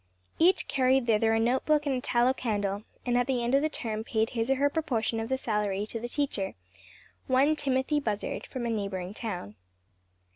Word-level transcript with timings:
Each 0.39 0.67
carried 0.67 1.05
thither 1.05 1.31
a 1.35 1.39
note 1.39 1.63
book 1.63 1.85
and 1.85 1.93
a 1.95 2.01
tallow 2.01 2.33
candle, 2.33 2.85
and 3.05 3.15
at 3.15 3.27
the 3.27 3.43
end 3.43 3.53
of 3.53 3.61
the 3.61 3.69
term 3.69 4.03
paid 4.03 4.31
his 4.31 4.49
or 4.49 4.55
her 4.55 4.67
proportion 4.67 5.19
of 5.19 5.29
the 5.29 5.37
salary 5.37 5.83
of 5.83 5.89
the 5.91 6.07
teacher 6.07 6.55
one 7.27 7.55
Timothy 7.55 7.99
Buzzard, 7.99 8.47
from 8.47 8.65
a 8.65 8.71
neighboring 8.71 9.13
town. 9.13 9.53